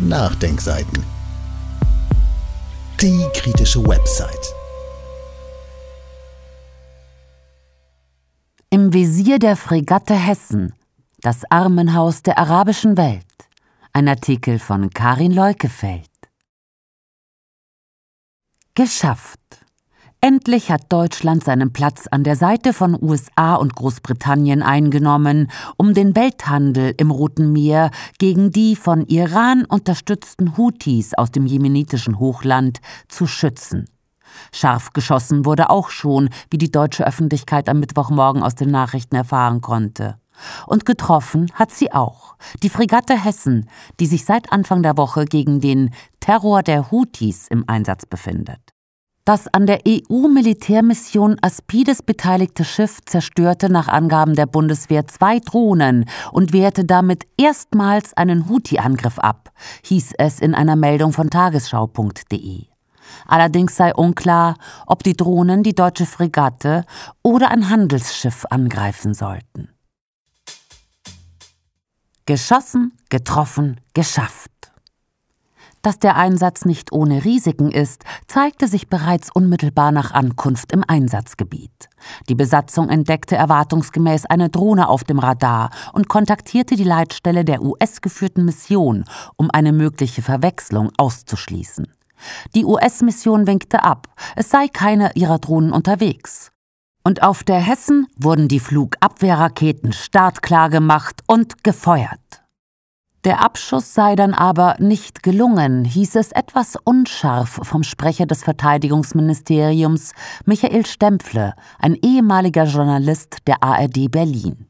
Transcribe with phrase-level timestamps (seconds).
[0.00, 1.04] Nachdenkseiten.
[3.00, 4.52] Die kritische Website.
[8.70, 10.74] Im Visier der Fregatte Hessen,
[11.20, 13.24] das Armenhaus der arabischen Welt.
[13.92, 16.10] Ein Artikel von Karin Leukefeld.
[18.74, 19.63] Geschafft.
[20.24, 26.16] Endlich hat Deutschland seinen Platz an der Seite von USA und Großbritannien eingenommen, um den
[26.16, 33.26] Welthandel im Roten Meer gegen die von Iran unterstützten Houthis aus dem jemenitischen Hochland zu
[33.26, 33.84] schützen.
[34.50, 39.60] Scharf geschossen wurde auch schon, wie die deutsche Öffentlichkeit am Mittwochmorgen aus den Nachrichten erfahren
[39.60, 40.16] konnte.
[40.66, 43.68] Und getroffen hat sie auch die Fregatte Hessen,
[44.00, 48.73] die sich seit Anfang der Woche gegen den Terror der Houthis im Einsatz befindet.
[49.24, 56.52] Das an der EU-Militärmission Aspides beteiligte Schiff zerstörte nach Angaben der Bundeswehr zwei Drohnen und
[56.52, 59.50] wehrte damit erstmals einen Houthi-Angriff ab,
[59.84, 62.66] hieß es in einer Meldung von tagesschau.de.
[63.26, 66.84] Allerdings sei unklar, ob die Drohnen die deutsche Fregatte
[67.22, 69.70] oder ein Handelsschiff angreifen sollten.
[72.26, 74.53] Geschossen, getroffen, geschafft.
[75.84, 81.90] Dass der Einsatz nicht ohne Risiken ist, zeigte sich bereits unmittelbar nach Ankunft im Einsatzgebiet.
[82.30, 88.46] Die Besatzung entdeckte erwartungsgemäß eine Drohne auf dem Radar und kontaktierte die Leitstelle der US-geführten
[88.46, 89.04] Mission,
[89.36, 91.86] um eine mögliche Verwechslung auszuschließen.
[92.54, 96.50] Die US-Mission winkte ab, es sei keine ihrer Drohnen unterwegs.
[97.04, 102.43] Und auf der Hessen wurden die Flugabwehrraketen startklar gemacht und gefeuert.
[103.24, 110.12] Der Abschuss sei dann aber nicht gelungen, hieß es etwas unscharf vom Sprecher des Verteidigungsministeriums
[110.44, 114.66] Michael Stempfle, ein ehemaliger Journalist der ARD Berlin.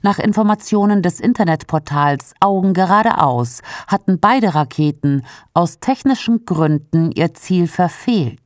[0.00, 8.40] Nach Informationen des Internetportals Augen geradeaus hatten beide Raketen aus technischen Gründen ihr Ziel verfehlt.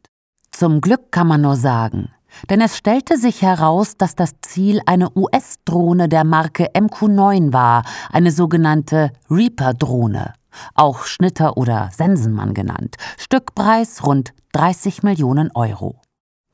[0.51, 2.11] Zum Glück kann man nur sagen,
[2.51, 8.31] denn es stellte sich heraus, dass das Ziel eine US-Drohne der Marke MQ-9 war, eine
[8.31, 10.33] sogenannte Reaper-Drohne,
[10.75, 16.01] auch Schnitter oder Sensenmann genannt, Stückpreis rund 30 Millionen Euro.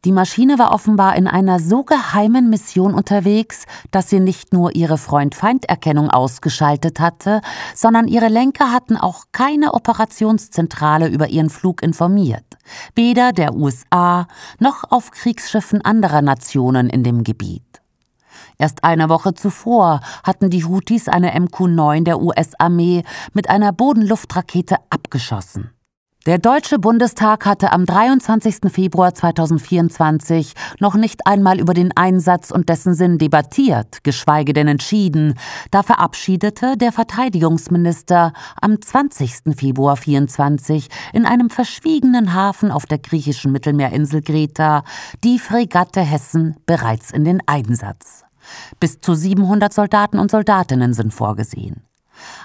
[0.04, 4.98] Die Maschine war offenbar in einer so geheimen Mission unterwegs, dass sie nicht nur ihre
[4.98, 7.40] Freund-Feind-Erkennung ausgeschaltet hatte,
[7.72, 12.44] sondern ihre Lenker hatten auch keine Operationszentrale über ihren Flug informiert,
[12.94, 14.26] weder der USA
[14.58, 17.62] noch auf Kriegsschiffen anderer Nationen in dem Gebiet.
[18.58, 23.02] Erst eine Woche zuvor hatten die Houthis eine MQ-9 der US-Armee
[23.32, 25.70] mit einer Bodenluftrakete abgeschossen.
[26.24, 28.70] Der Deutsche Bundestag hatte am 23.
[28.70, 35.34] Februar 2024 noch nicht einmal über den Einsatz und dessen Sinn debattiert, geschweige denn entschieden.
[35.72, 39.56] Da verabschiedete der Verteidigungsminister am 20.
[39.56, 44.84] Februar 24 in einem verschwiegenen Hafen auf der griechischen Mittelmeerinsel Greta
[45.24, 48.22] die Fregatte Hessen bereits in den Einsatz.
[48.78, 51.82] Bis zu 700 Soldaten und Soldatinnen sind vorgesehen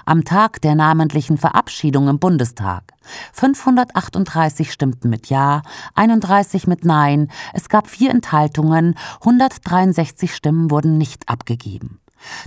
[0.04, 2.94] am Tag der namentlichen Verabschiedung im Bundestag.
[3.32, 5.62] 538 stimmten mit Ja,
[5.94, 12.00] 31 mit Nein, es gab vier Enthaltungen, 163 Stimmen wurden nicht abgegeben.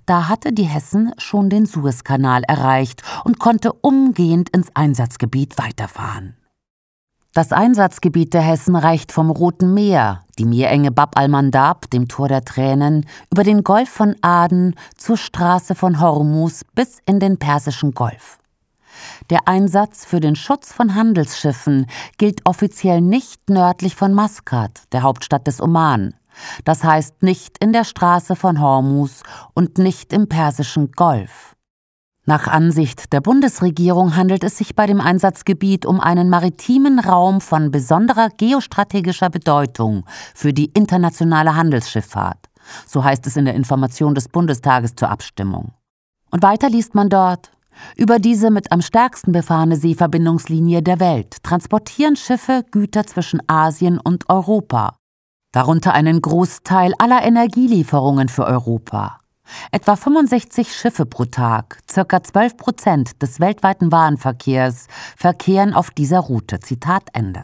[0.06, 6.36] Da hatte die Hessen schon den Suezkanal erreicht und konnte umgehend ins Einsatzgebiet weiterfahren.
[7.34, 12.44] Das Einsatzgebiet der Hessen reicht vom Roten Meer, die Meerenge Bab al-Mandab, dem Tor der
[12.44, 18.38] Tränen, über den Golf von Aden zur Straße von Hormuz bis in den Persischen Golf.
[19.30, 21.88] Der Einsatz für den Schutz von Handelsschiffen
[22.18, 26.14] gilt offiziell nicht nördlich von Maskat, der Hauptstadt des Oman.
[26.66, 31.56] Das heißt nicht in der Straße von Hormuz und nicht im Persischen Golf.
[32.26, 37.72] Nach Ansicht der Bundesregierung handelt es sich bei dem Einsatzgebiet um einen maritimen Raum von
[37.72, 40.06] besonderer geostrategischer Bedeutung
[40.36, 42.38] für die internationale Handelsschifffahrt.
[42.86, 45.74] So heißt es in der Information des Bundestages zur Abstimmung.
[46.30, 47.52] Und weiter liest man dort,
[47.98, 54.30] über diese mit am stärksten befahrene Seeverbindungslinie der Welt transportieren Schiffe Güter zwischen Asien und
[54.30, 54.98] Europa,
[55.52, 59.21] darunter einen Großteil aller Energielieferungen für Europa.
[59.72, 66.60] Etwa 65 Schiffe pro Tag, circa 12 Prozent des weltweiten Warenverkehrs, verkehren auf dieser Route.
[66.60, 67.44] Zitat Ende.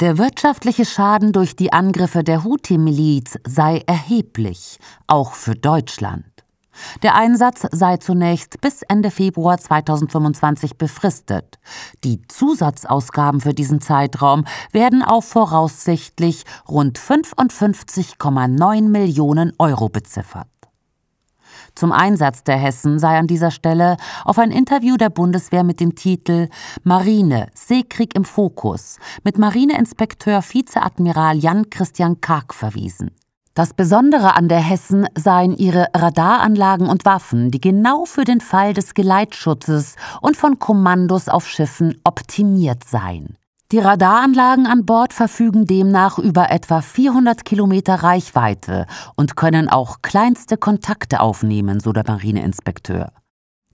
[0.00, 6.24] Der wirtschaftliche Schaden durch die Angriffe der Houthi-Miliz sei erheblich, auch für Deutschland.
[7.02, 11.58] Der Einsatz sei zunächst bis Ende Februar 2025 befristet.
[12.02, 20.48] Die Zusatzausgaben für diesen Zeitraum werden auf voraussichtlich rund 55,9 Millionen Euro beziffert.
[21.74, 25.94] Zum Einsatz der Hessen sei an dieser Stelle auf ein Interview der Bundeswehr mit dem
[25.94, 26.48] Titel
[26.82, 33.10] Marine, Seekrieg im Fokus mit Marineinspekteur Vizeadmiral Jan Christian Karg verwiesen.
[33.56, 38.74] Das Besondere an der Hessen seien ihre Radaranlagen und Waffen, die genau für den Fall
[38.74, 43.36] des Geleitschutzes und von Kommandos auf Schiffen optimiert seien.
[43.72, 50.56] Die Radaranlagen an Bord verfügen demnach über etwa 400 Kilometer Reichweite und können auch kleinste
[50.58, 53.12] Kontakte aufnehmen, so der Marineinspekteur.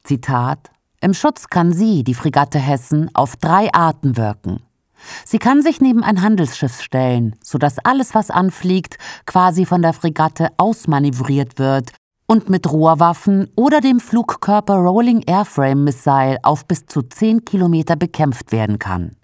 [0.04, 0.70] Zitat
[1.00, 4.62] Im Schutz kann sie, die Fregatte Hessen, auf drei Arten wirken.
[5.25, 8.96] Sie kann sich neben ein Handelsschiff stellen, sodass alles, was anfliegt,
[9.26, 11.92] quasi von der Fregatte ausmanövriert wird
[12.26, 18.52] und mit Rohrwaffen oder dem Flugkörper Rolling Airframe Missile auf bis zu 10 Kilometer bekämpft
[18.52, 19.16] werden kann.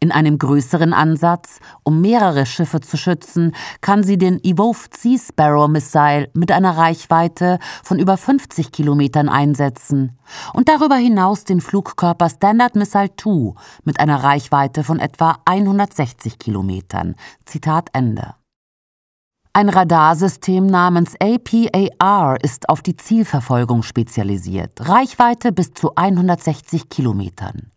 [0.00, 5.68] In einem größeren Ansatz, um mehrere Schiffe zu schützen, kann sie den Evolved Sea Sparrow
[5.68, 10.18] Missile mit einer Reichweite von über 50 Kilometern einsetzen
[10.52, 13.54] und darüber hinaus den Flugkörper Standard Missile 2
[13.84, 17.14] mit einer Reichweite von etwa 160 Kilometern.
[17.44, 18.34] Zitat Ende.
[19.58, 27.72] Ein Radarsystem namens APAR ist auf die Zielverfolgung spezialisiert, Reichweite bis zu 160 Kilometern.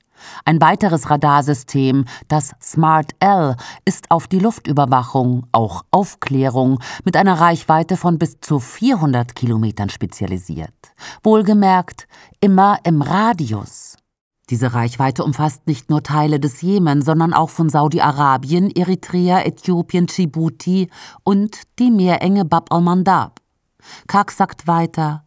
[0.46, 7.98] Ein weiteres Radarsystem, das Smart L, ist auf die Luftüberwachung, auch Aufklärung, mit einer Reichweite
[7.98, 10.74] von bis zu 400 Kilometern spezialisiert.
[11.24, 12.08] Wohlgemerkt,
[12.40, 13.98] immer im Radius.
[14.50, 20.90] Diese Reichweite umfasst nicht nur Teile des Jemen, sondern auch von Saudi-Arabien, Eritrea, Äthiopien, Djibouti
[21.24, 23.40] und die Meerenge Bab al-Mandab.
[24.08, 25.24] Kak sagt weiter,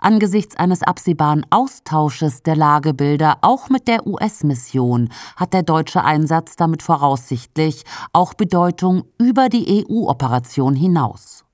[0.00, 6.82] angesichts eines absehbaren Austausches der Lagebilder auch mit der US-Mission hat der deutsche Einsatz damit
[6.82, 11.44] voraussichtlich auch Bedeutung über die EU-Operation hinaus.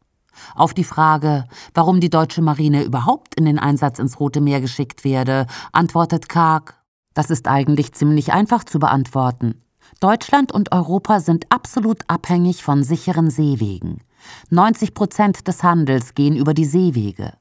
[0.54, 5.04] Auf die Frage, warum die deutsche Marine überhaupt in den Einsatz ins Rote Meer geschickt
[5.04, 6.76] werde, antwortet Karg,
[7.14, 9.60] das ist eigentlich ziemlich einfach zu beantworten.
[10.00, 14.02] Deutschland und Europa sind absolut abhängig von sicheren Seewegen.
[14.50, 17.32] 90 Prozent des Handels gehen über die Seewege.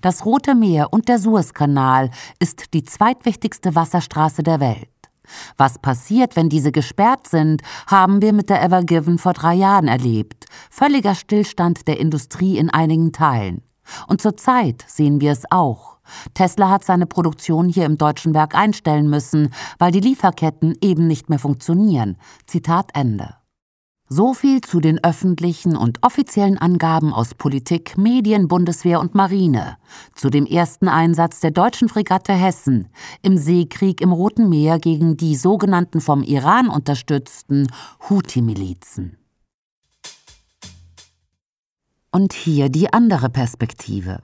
[0.00, 4.88] Das Rote Meer und der Suezkanal ist die zweitwichtigste Wasserstraße der Welt.
[5.56, 9.88] Was passiert, wenn diese gesperrt sind, haben wir mit der Ever Given vor drei Jahren
[9.88, 10.46] erlebt.
[10.70, 13.62] Völliger Stillstand der Industrie in einigen Teilen.
[14.06, 15.96] Und zurzeit sehen wir es auch.
[16.34, 21.30] Tesla hat seine Produktion hier im deutschen Werk einstellen müssen, weil die Lieferketten eben nicht
[21.30, 22.16] mehr funktionieren.
[22.46, 23.34] Zitat Ende.
[24.14, 29.78] So viel zu den öffentlichen und offiziellen Angaben aus Politik, Medien, Bundeswehr und Marine
[30.14, 32.88] zu dem ersten Einsatz der deutschen Fregatte Hessen
[33.22, 37.68] im Seekrieg im Roten Meer gegen die sogenannten vom Iran unterstützten
[38.10, 39.16] Houthi-Milizen.
[42.10, 44.18] Und hier die andere Perspektive.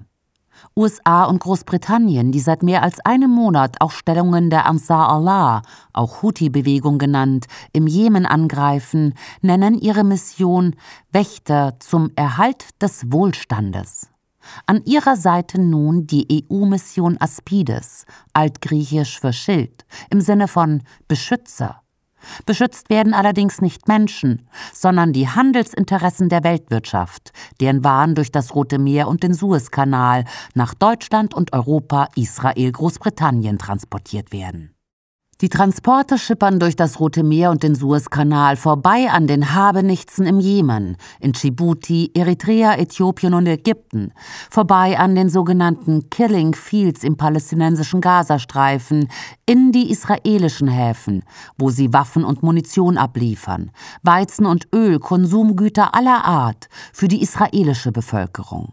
[0.76, 5.62] USA und Großbritannien, die seit mehr als einem Monat auch Stellungen der Ansar Allah,
[5.92, 10.76] auch Houthi-Bewegung genannt, im Jemen angreifen, nennen ihre Mission
[11.12, 14.10] Wächter zum Erhalt des Wohlstandes.
[14.66, 21.82] An ihrer Seite nun die EU-Mission Aspides, altgriechisch für Schild, im Sinne von Beschützer.
[22.46, 28.78] Beschützt werden allerdings nicht Menschen, sondern die Handelsinteressen der Weltwirtschaft, deren Waren durch das Rote
[28.78, 30.24] Meer und den Suezkanal
[30.54, 34.77] nach Deutschland und Europa, Israel, Großbritannien transportiert werden.
[35.40, 40.40] Die Transporte schippern durch das Rote Meer und den Suezkanal vorbei an den Habenichtsen im
[40.40, 44.12] Jemen, in Djibouti, Eritrea, Äthiopien und Ägypten,
[44.50, 49.06] vorbei an den sogenannten Killing Fields im palästinensischen Gazastreifen,
[49.46, 51.22] in die israelischen Häfen,
[51.56, 53.70] wo sie Waffen und Munition abliefern,
[54.02, 58.72] Weizen und Öl, Konsumgüter aller Art für die israelische Bevölkerung.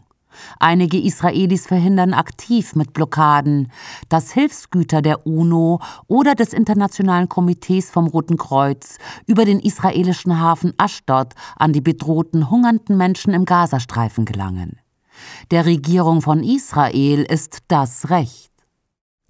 [0.58, 3.70] Einige Israelis verhindern aktiv mit Blockaden,
[4.08, 10.72] dass Hilfsgüter der UNO oder des Internationalen Komitees vom Roten Kreuz über den israelischen Hafen
[10.78, 14.78] Ashdod an die bedrohten, hungernden Menschen im Gazastreifen gelangen.
[15.50, 18.52] Der Regierung von Israel ist das Recht.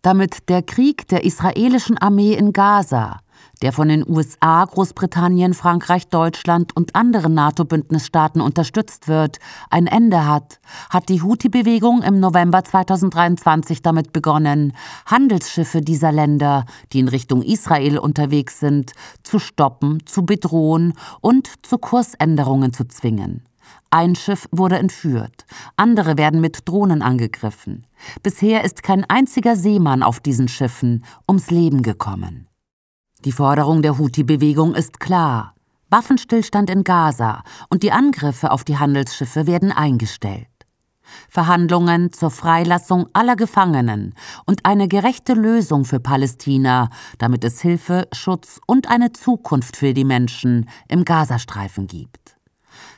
[0.03, 3.21] Damit der Krieg der israelischen Armee in Gaza
[3.63, 9.39] der von den USA, Großbritannien, Frankreich, Deutschland und anderen NATO-Bündnisstaaten unterstützt wird,
[9.71, 10.61] ein Ende hat,
[10.91, 14.73] hat die Houthi-Bewegung im November 2023 damit begonnen,
[15.07, 21.79] Handelsschiffe dieser Länder, die in Richtung Israel unterwegs sind, zu stoppen, zu bedrohen und zu
[21.79, 23.43] Kursänderungen zu zwingen.
[23.91, 25.47] Ein Schiff wurde entführt,
[25.77, 27.87] andere werden mit Drohnen angegriffen.
[28.23, 32.49] Bisher ist kein einziger Seemann auf diesen Schiffen ums Leben gekommen.
[33.27, 35.57] Die Forderung der Houthi-Bewegung ist klar.
[35.91, 40.47] Waffenstillstand in Gaza und die Angriffe auf die Handelsschiffe werden eingestellt.
[41.29, 44.15] Verhandlungen zur Freilassung aller Gefangenen
[44.45, 50.05] und eine gerechte Lösung für Palästina, damit es Hilfe, Schutz und eine Zukunft für die
[50.05, 52.36] Menschen im Gazastreifen gibt.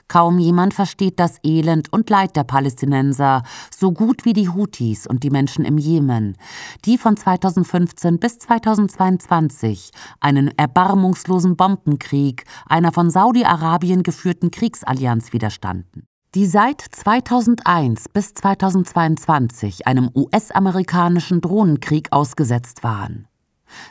[0.08, 3.42] Kaum jemand versteht das Elend und Leid der Palästinenser
[3.74, 6.36] so gut wie die Houthis und die Menschen im Jemen,
[6.84, 16.46] die von 2015 bis 2022 einen erbarmungslosen Bombenkrieg einer von Saudi-Arabien geführten Kriegsallianz widerstanden die
[16.46, 23.27] seit 2001 bis 2022 einem US-amerikanischen Drohnenkrieg ausgesetzt waren.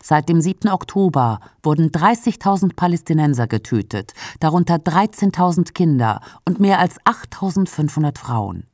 [0.01, 0.69] Seit dem 7.
[0.69, 8.65] Oktober wurden 30.000 Palästinenser getötet, darunter 13.000 Kinder und mehr als 8.500 Frauen.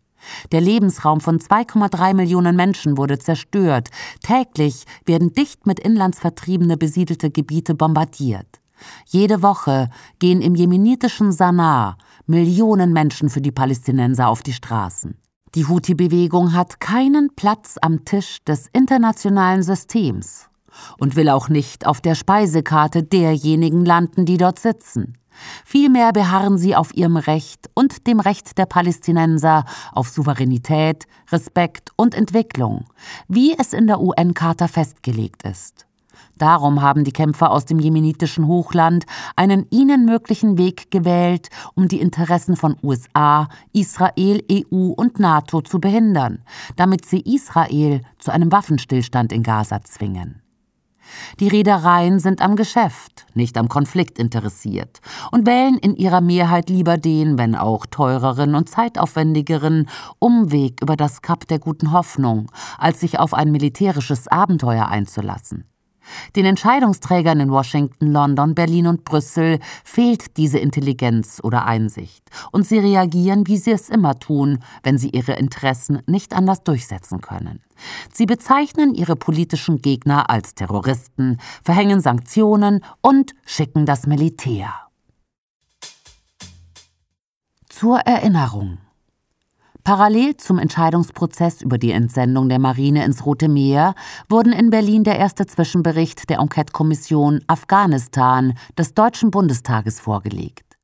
[0.52, 3.90] Der Lebensraum von 2,3 Millionen Menschen wurde zerstört.
[4.22, 8.60] Täglich werden dicht mit Inlandsvertriebene besiedelte Gebiete bombardiert.
[9.06, 15.18] Jede Woche gehen im jemenitischen Sanaa Millionen Menschen für die Palästinenser auf die Straßen.
[15.56, 20.50] Die Houthi-Bewegung hat keinen Platz am Tisch des internationalen Systems
[20.98, 25.18] und will auch nicht auf der Speisekarte derjenigen landen, die dort sitzen.
[25.65, 32.15] Vielmehr beharren sie auf ihrem Recht und dem Recht der Palästinenser auf Souveränität, Respekt und
[32.15, 32.86] Entwicklung,
[33.27, 35.88] wie es in der UN-Charta festgelegt ist.
[36.38, 42.01] Darum haben die Kämpfer aus dem jemenitischen Hochland einen ihnen möglichen Weg gewählt, um die
[42.01, 46.39] Interessen von USA, Israel, EU und NATO zu behindern,
[46.75, 50.43] damit sie Israel zu einem Waffenstillstand in Gaza zwingen.
[51.40, 56.98] Die Reedereien sind am Geschäft, nicht am Konflikt interessiert und wählen in ihrer Mehrheit lieber
[56.98, 63.20] den, wenn auch teureren und zeitaufwendigeren, Umweg über das Kap der guten Hoffnung, als sich
[63.20, 65.66] auf ein militärisches Abenteuer einzulassen.
[66.36, 72.80] Den Entscheidungsträgern in Washington, London, Berlin und Brüssel fehlt diese Intelligenz oder Einsicht, und sie
[72.80, 77.62] reagieren, wie sie es immer tun, wenn sie ihre Interessen nicht anders durchsetzen können.
[78.12, 84.74] Sie bezeichnen ihre politischen Gegner als Terroristen, verhängen Sanktionen und schicken das Militär.
[87.70, 88.78] Zur Erinnerung
[89.84, 93.96] Parallel zum Entscheidungsprozess über die Entsendung der Marine ins Rote Meer
[94.30, 100.78] wurden in Berlin der erste Zwischenbericht der Enquete-Kommission Afghanistan des Deutschen Bundestages vorgelegt.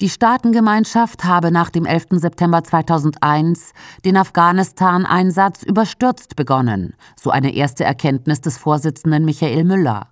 [0.00, 2.06] Die Staatengemeinschaft habe nach dem 11.
[2.12, 3.72] September 2001
[4.04, 10.08] den Afghanistan-Einsatz überstürzt begonnen, so eine erste Erkenntnis des Vorsitzenden Michael Müller.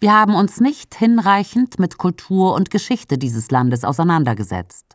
[0.00, 4.93] Wir haben uns nicht hinreichend mit Kultur und Geschichte dieses Landes auseinandergesetzt.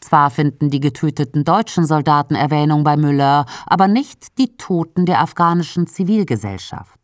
[0.00, 5.86] Zwar finden die getöteten deutschen Soldaten Erwähnung bei Müller, aber nicht die Toten der afghanischen
[5.86, 7.00] Zivilgesellschaft.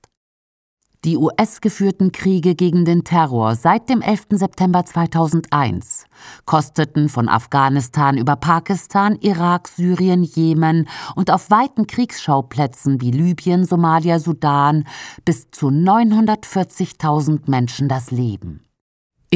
[1.07, 4.27] Die US-geführten Kriege gegen den Terror seit dem 11.
[4.31, 6.07] September 2001
[6.47, 14.19] kosteten von Afghanistan über Pakistan, Irak, Syrien, Jemen und auf weiten Kriegsschauplätzen wie Libyen, Somalia,
[14.19, 14.83] Sudan
[15.25, 18.66] bis zu 940.000 Menschen das Leben.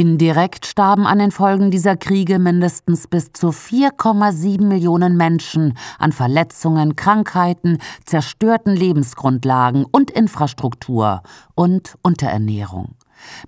[0.00, 6.96] Indirekt starben an den Folgen dieser Kriege mindestens bis zu 4,7 Millionen Menschen an Verletzungen,
[6.96, 7.76] Krankheiten,
[8.06, 11.22] zerstörten Lebensgrundlagen und Infrastruktur
[11.54, 12.94] und Unterernährung.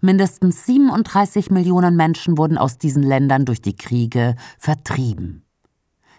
[0.02, 5.46] Mindestens 37 Millionen Menschen wurden aus diesen Ländern durch die Kriege vertrieben.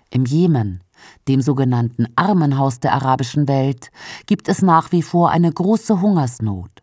[0.09, 0.83] Im Jemen,
[1.27, 3.91] dem sogenannten Armenhaus der arabischen Welt,
[4.25, 6.82] gibt es nach wie vor eine große Hungersnot.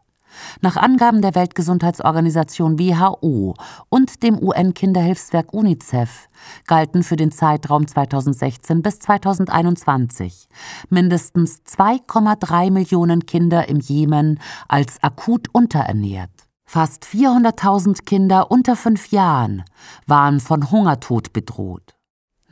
[0.60, 3.54] Nach Angaben der Weltgesundheitsorganisation WHO
[3.88, 6.28] und dem UN-Kinderhilfswerk UNICEF
[6.66, 10.48] galten für den Zeitraum 2016 bis 2021
[10.88, 16.30] mindestens 2,3 Millionen Kinder im Jemen als akut unterernährt.
[16.64, 19.64] Fast 400.000 Kinder unter fünf Jahren
[20.06, 21.96] waren von Hungertod bedroht.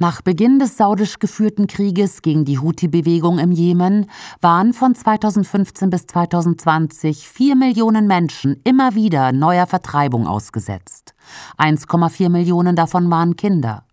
[0.01, 4.07] Nach Beginn des saudisch geführten Krieges gegen die Houthi-Bewegung im Jemen
[4.41, 11.15] waren von 2015 bis 2020 vier Millionen Menschen immer wieder neuer Vertreibung ausgesetzt.
[11.59, 13.87] 1,4 Millionen davon waren Kinder.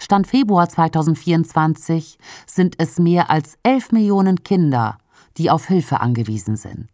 [0.00, 2.18] Stand Februar 2024
[2.48, 4.98] sind es mehr als 11 Millionen Kinder,
[5.36, 6.88] die auf Hilfe angewiesen sind.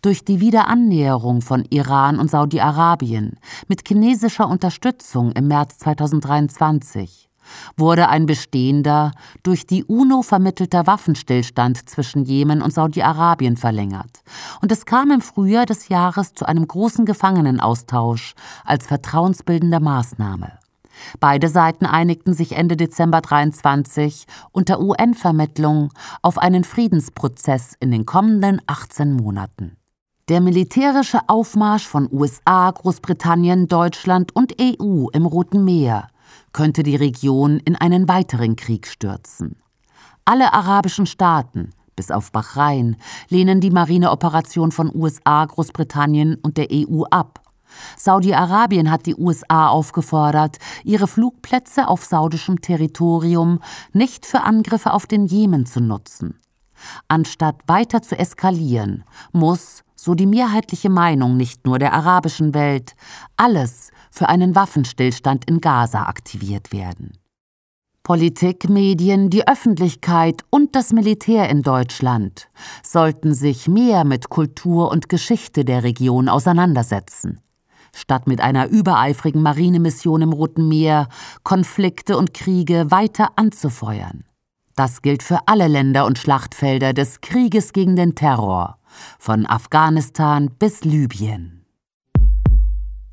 [0.00, 7.30] Durch die Wiederannäherung von Iran und Saudi-Arabien mit chinesischer Unterstützung im März 2023
[7.76, 14.22] wurde ein bestehender, durch die UNO vermittelter Waffenstillstand zwischen Jemen und Saudi-Arabien verlängert,
[14.60, 20.52] und es kam im Frühjahr des Jahres zu einem großen Gefangenenaustausch als vertrauensbildende Maßnahme.
[21.20, 25.90] Beide Seiten einigten sich Ende Dezember 23 unter UN-Vermittlung
[26.20, 29.76] auf einen Friedensprozess in den kommenden 18 Monaten.
[30.28, 36.08] Der militärische Aufmarsch von USA, Großbritannien, Deutschland und EU im Roten Meer
[36.52, 39.56] könnte die Region in einen weiteren Krieg stürzen.
[40.24, 42.96] Alle arabischen Staaten, bis auf Bahrain,
[43.28, 47.40] lehnen die Marineoperation von USA, Großbritannien und der EU ab.
[47.96, 53.60] Saudi-Arabien hat die USA aufgefordert, ihre Flugplätze auf saudischem Territorium
[53.92, 56.38] nicht für Angriffe auf den Jemen zu nutzen.
[57.08, 62.96] Anstatt weiter zu eskalieren, muss, so die mehrheitliche Meinung nicht nur der arabischen Welt,
[63.36, 67.12] alles für einen Waffenstillstand in Gaza aktiviert werden.
[68.02, 72.48] Politik, Medien, die Öffentlichkeit und das Militär in Deutschland
[72.82, 77.40] sollten sich mehr mit Kultur und Geschichte der Region auseinandersetzen,
[77.94, 81.06] statt mit einer übereifrigen Marinemission im Roten Meer
[81.44, 84.24] Konflikte und Kriege weiter anzufeuern.
[84.74, 88.78] Das gilt für alle Länder und Schlachtfelder des Krieges gegen den Terror,
[89.18, 91.62] von Afghanistan bis Libyen.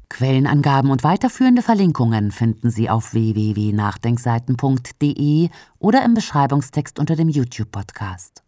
[0.09, 8.43] Quellenangaben und weiterführende Verlinkungen finden Sie auf www.nachdenkseiten.de oder im Beschreibungstext unter dem YouTube-Podcast.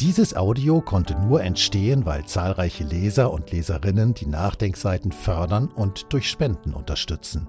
[0.00, 6.28] Dieses Audio konnte nur entstehen, weil zahlreiche Leser und Leserinnen die Nachdenkseiten fördern und durch
[6.28, 7.48] Spenden unterstützen.